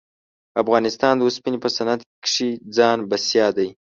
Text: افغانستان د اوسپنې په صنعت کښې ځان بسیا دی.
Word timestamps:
افغانستان 0.61 1.13
د 1.17 1.21
اوسپنې 1.27 1.57
په 1.63 1.69
صنعت 1.75 2.01
کښې 2.25 2.49
ځان 2.75 2.97
بسیا 3.09 3.47
دی. 3.57 3.69